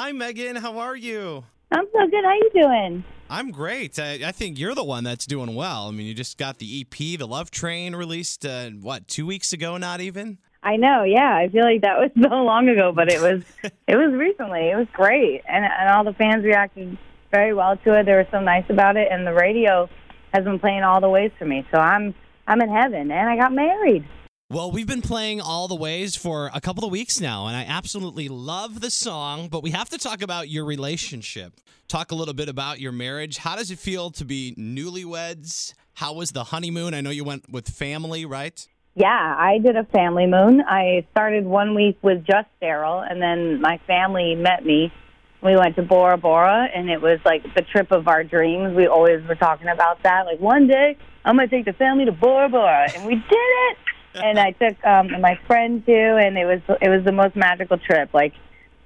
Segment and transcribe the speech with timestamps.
[0.00, 0.56] Hi, Meghan.
[0.56, 1.42] How are you?
[1.72, 2.22] I'm so good.
[2.22, 3.04] How you doing?
[3.28, 3.98] I'm great.
[3.98, 5.88] I, I think you're the one that's doing well.
[5.88, 9.52] I mean, you just got the EP, The Love Train, released, uh, what, two weeks
[9.52, 10.38] ago, not even?
[10.62, 11.02] I know.
[11.02, 13.42] Yeah, I feel like that was so long ago, but it was
[13.88, 14.70] it was recently.
[14.70, 16.96] It was great, and and all the fans reacted
[17.32, 18.06] very well to it.
[18.06, 19.90] They were so nice about it, and the radio
[20.32, 21.66] has been playing all the ways for me.
[21.74, 22.14] So I'm
[22.46, 24.04] I'm in heaven, and I got married.
[24.50, 27.64] Well, we've been playing All the Ways for a couple of weeks now, and I
[27.64, 31.60] absolutely love the song, but we have to talk about your relationship.
[31.86, 33.36] Talk a little bit about your marriage.
[33.36, 35.74] How does it feel to be newlyweds?
[35.92, 36.94] How was the honeymoon?
[36.94, 38.66] I know you went with family, right?
[38.94, 40.62] Yeah, I did a family moon.
[40.66, 44.90] I started one week with just Daryl, and then my family met me.
[45.42, 48.74] We went to Bora Bora, and it was like the trip of our dreams.
[48.74, 50.24] We always were talking about that.
[50.24, 53.76] Like one day, I'm gonna take the family to Bora Bora, and we did it.
[54.22, 57.78] And I took um, my friend too, and it was it was the most magical
[57.78, 58.12] trip.
[58.12, 58.32] Like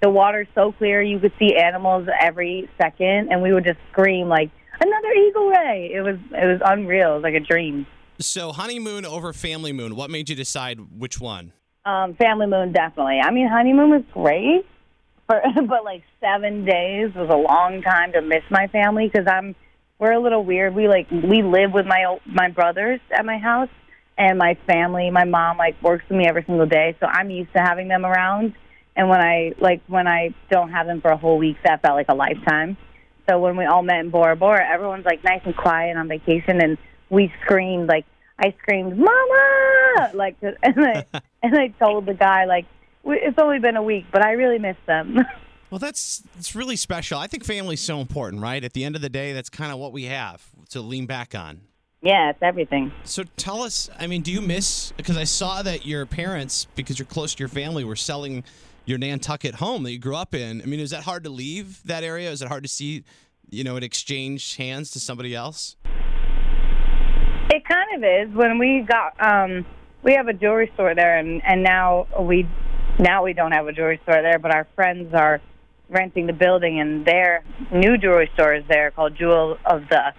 [0.02, 4.28] the water's so clear, you could see animals every second, and we would just scream
[4.28, 5.90] like another eagle ray.
[5.94, 7.12] It was it was unreal.
[7.12, 7.86] It was like a dream.
[8.18, 11.52] So, honeymoon over family moon, what made you decide which one?
[11.84, 13.18] Um, family moon, definitely.
[13.20, 14.64] I mean, honeymoon was great,
[15.26, 19.54] for, but like seven days was a long time to miss my family because I'm
[19.98, 20.74] we're a little weird.
[20.74, 23.68] We like we live with my my brothers at my house,
[24.22, 27.52] and my family, my mom like works with me every single day, so I'm used
[27.54, 28.54] to having them around.
[28.94, 31.96] And when I like when I don't have them for a whole week, that felt
[31.96, 32.76] like a lifetime.
[33.28, 36.62] So when we all met in Bora Bora, everyone's like nice and quiet on vacation,
[36.62, 36.78] and
[37.10, 38.04] we screamed like
[38.38, 40.54] I screamed, "Mama!" Like, and
[40.86, 41.04] I
[41.42, 42.66] and I told the guy like,
[43.04, 45.18] "It's only been a week, but I really miss them."
[45.70, 47.18] Well, that's it's really special.
[47.18, 48.62] I think family's so important, right?
[48.62, 51.34] At the end of the day, that's kind of what we have to lean back
[51.34, 51.62] on.
[52.02, 52.92] Yeah, it's everything.
[53.04, 56.98] So tell us, I mean, do you miss because I saw that your parents, because
[56.98, 58.44] you're close to your family, were selling
[58.84, 60.60] your Nantucket home that you grew up in.
[60.60, 62.30] I mean, is that hard to leave that area?
[62.30, 63.04] Is it hard to see,
[63.50, 65.76] you know, it exchange hands to somebody else?
[67.50, 68.34] It kind of is.
[68.34, 69.66] When we got, um,
[70.02, 72.48] we have a jewelry store there, and and now we,
[72.98, 75.40] now we don't have a jewelry store there, but our friends are
[75.88, 80.14] renting the building, and their new jewelry store is there called Jewel of the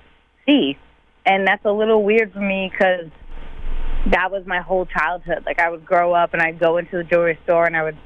[0.45, 0.77] Sea,
[1.25, 3.09] and that's a little weird for me because
[4.11, 5.44] that was my whole childhood.
[5.45, 7.97] Like I would grow up and I'd go into the jewelry store and I would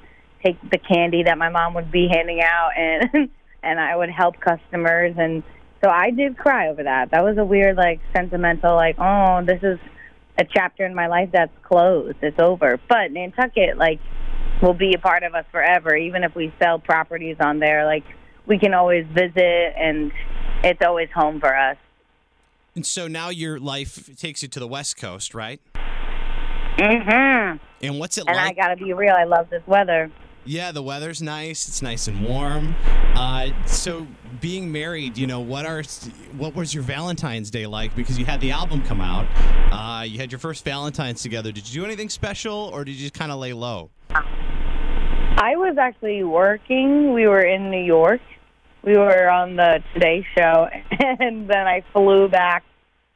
[0.44, 3.30] take the candy that my mom would be handing out and
[3.64, 5.44] and I would help customers and
[5.84, 7.12] so I did cry over that.
[7.12, 9.80] That was a weird like sentimental like, oh, this is
[10.40, 12.18] a chapter in my life that's closed.
[12.22, 12.80] It's over.
[12.88, 14.00] But Nantucket like
[14.62, 18.04] will be a part of us forever even if we sell properties on there like
[18.48, 20.12] we can always visit and
[20.64, 21.78] it's always home for us.
[22.78, 25.60] And so now your life takes you to the West Coast, right?
[26.78, 27.58] Mm-hmm.
[27.82, 28.36] And what's it like?
[28.36, 30.12] And I got to be real, I love this weather.
[30.46, 31.68] yeah, the weather's nice.
[31.68, 32.76] It's nice and warm.
[33.16, 34.06] Uh, so
[34.42, 35.82] being married, you know, what are
[36.38, 37.96] what was your Valentine's Day like?
[37.96, 39.26] Because you had the album come out.
[39.72, 41.52] Uh, you had your first Valentine's together.
[41.52, 43.90] Did you do anything special, or did you just kind of lay low?
[44.12, 47.16] I was actually working.
[47.16, 48.22] We were in New York.
[48.88, 50.70] We were on the Today Show,
[51.20, 52.64] and then I flew back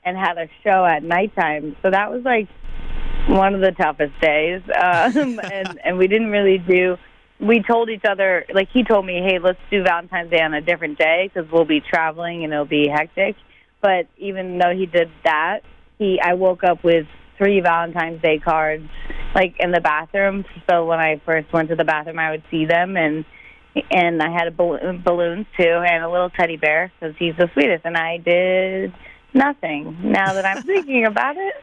[0.04, 1.78] and had a show at nighttime.
[1.82, 2.50] So that was like
[3.30, 4.62] one of the toughest days.
[4.76, 6.98] Um, and and we didn't really do.
[7.40, 10.60] We told each other, like he told me, hey, let's do Valentine's Day on a
[10.60, 13.38] different day because we'll be traveling and it'll be hectic.
[13.82, 15.62] But even though he did that,
[15.98, 18.90] he I woke up with three Valentine's Day cards,
[19.34, 20.44] like in the bathroom.
[20.70, 23.24] So when I first went to the bathroom, I would see them, and
[23.92, 27.50] and I had a balloon, balloons too, and a little teddy bear because he's the
[27.54, 27.86] sweetest.
[27.86, 28.94] And I did
[29.34, 29.98] nothing.
[30.04, 31.54] Now that I'm thinking about it,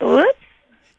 [0.00, 0.38] whoops,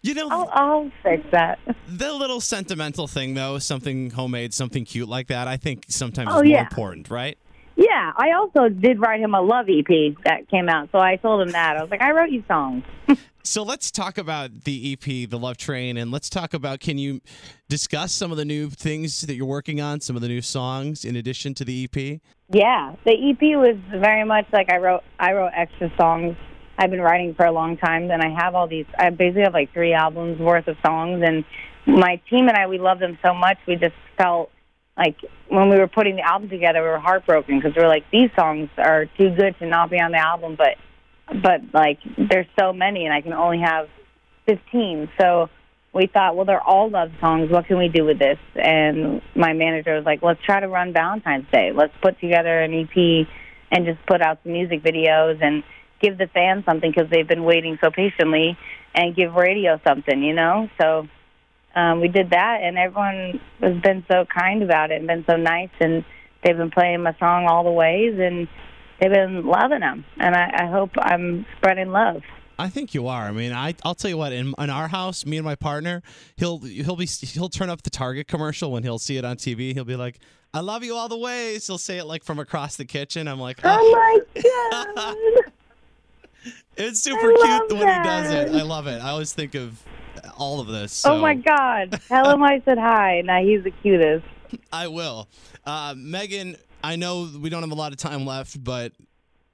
[0.02, 1.60] You know, I'll, I'll fix that.
[1.88, 6.38] the little sentimental thing, though, something homemade, something cute like that, I think sometimes Oh,
[6.40, 6.62] is more yeah.
[6.62, 7.38] important, right?
[7.76, 11.42] Yeah, I also did write him a love EP that came out, so I told
[11.42, 12.84] him that I was like, I wrote you songs.
[13.46, 17.20] So let's talk about the EP, The Love Train, and let's talk about can you
[17.68, 21.04] discuss some of the new things that you're working on, some of the new songs
[21.04, 22.22] in addition to the EP?
[22.48, 25.04] Yeah, the EP was very much like I wrote.
[25.20, 26.38] I wrote extra songs.
[26.78, 28.86] I've been writing for a long time, and I have all these.
[28.98, 31.44] I basically have like three albums worth of songs, and
[31.86, 33.58] my team and I we love them so much.
[33.68, 34.52] We just felt
[34.98, 35.18] like
[35.50, 38.30] when we were putting the album together, we were heartbroken because we were like, these
[38.36, 40.78] songs are too good to not be on the album, but
[41.42, 43.88] but like there's so many, and I can only have
[44.46, 45.10] 15.
[45.20, 45.50] So
[45.94, 47.50] we thought, well, they're all love songs.
[47.50, 48.38] What can we do with this?
[48.56, 51.72] And my manager was like, let's try to run Valentine's Day.
[51.74, 53.28] Let's put together an EP
[53.72, 55.64] and just put out some music videos and
[56.02, 58.58] give the fans something because they've been waiting so patiently,
[58.94, 60.70] and give radio something, you know.
[60.80, 61.08] So
[61.76, 65.36] um, we did that, and everyone has been so kind about it and been so
[65.36, 66.06] nice, and
[66.44, 68.48] they've been playing my song all the ways, and
[69.00, 72.22] they've been loving them, and I, I hope I'm spreading love.
[72.60, 73.24] I think you are.
[73.24, 74.32] I mean, I I'll tell you what.
[74.32, 76.04] In, in our house, me and my partner,
[76.36, 79.74] he'll he'll be he'll turn up the Target commercial when he'll see it on TV.
[79.74, 80.20] He'll be like,
[80.54, 83.28] "I love you all the ways." He'll say it like from across the kitchen.
[83.28, 83.92] I'm like, Oh
[84.36, 84.42] my
[84.86, 85.26] god!
[86.78, 88.50] It's super cute love the when he does it.
[88.50, 89.02] I love it.
[89.02, 89.82] I always think of
[90.38, 90.94] all of this.
[90.94, 92.02] So oh my god!
[92.08, 93.22] Tell him I said hi.
[93.22, 94.26] Now he's the cutest.
[94.74, 95.30] I will.
[95.66, 98.94] Uh, Meghan, I know we don't have a lot of time left, but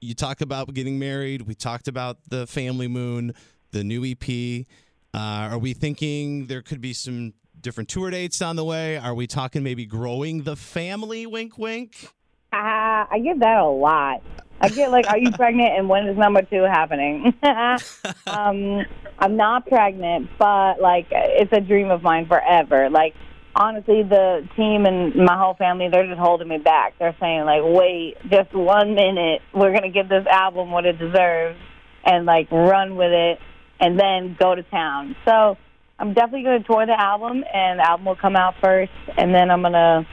[0.00, 1.42] you talked about getting married.
[1.42, 3.34] We talked about the family moon,
[3.70, 4.66] the new EP.
[5.12, 8.96] Uh, are we thinking there could be some different tour dates on the way?
[8.96, 11.26] Are we talking maybe growing the family?
[11.26, 12.08] Wink, wink.
[12.52, 14.22] Ah, I give that a lot.
[14.60, 17.32] I get like, are you pregnant and when is number two happening?
[17.42, 18.84] um,
[19.18, 22.90] I'm not pregnant, but like, it's a dream of mine forever.
[22.90, 23.14] Like,
[23.54, 26.94] honestly, the team and my whole family, they're just holding me back.
[26.98, 29.42] They're saying like, wait, just one minute.
[29.54, 31.58] We're gonna give this album what it deserves
[32.04, 33.38] and like run with it,
[33.78, 35.16] and then go to town.
[35.26, 35.56] So
[35.98, 39.50] I'm definitely gonna tour the album, and the album will come out first, and then
[39.50, 40.06] I'm gonna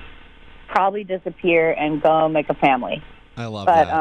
[0.67, 3.01] probably disappear and go make a family.
[3.37, 3.93] I love But that.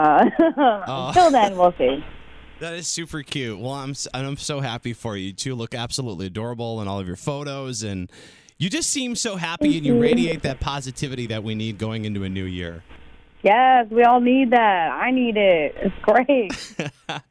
[0.59, 1.09] uh, Oh.
[1.09, 2.05] until then, we'll see.
[2.59, 3.59] That is super cute.
[3.61, 5.27] Well, I'm I'm so happy for you.
[5.27, 8.11] You two look absolutely adorable in all of your photos, and
[8.56, 12.25] you just seem so happy, and you radiate that positivity that we need going into
[12.25, 12.83] a new year.
[13.43, 14.91] Yes, we all need that.
[14.91, 15.75] I need it.
[15.77, 16.50] It's great.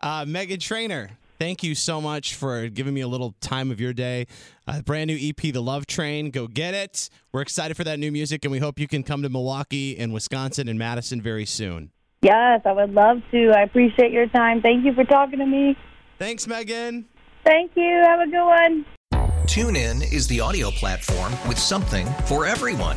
[0.00, 1.10] Uh, Meghan Trainor,
[1.44, 4.26] thank you so much for giving me a little time of your day.
[4.66, 6.30] Uh, brand new EP, The Love Train.
[6.30, 7.10] Go get it.
[7.32, 10.14] We're excited for that new music, and we hope you can come to Milwaukee and
[10.14, 11.90] Wisconsin and Madison very soon.
[12.22, 13.50] yes, I would love to.
[13.50, 14.62] I appreciate your time.
[14.62, 15.76] Thank you for talking to me.
[16.18, 17.04] Thanks, Meghan.
[17.44, 18.02] Thank you.
[18.06, 18.86] Have a good one.
[19.44, 22.96] TuneIn is the audio platform with something for everyone.